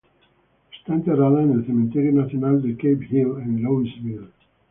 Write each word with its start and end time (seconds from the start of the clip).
Está 0.75 0.95
enterrada 0.95 1.43
en 1.43 1.51
el 1.51 1.63
cementerio 1.67 2.11
nacional 2.11 2.59
de 2.63 2.75
Cave 2.75 3.07
Hill 3.11 3.35
en 3.43 3.61
Louisville. 3.61 4.31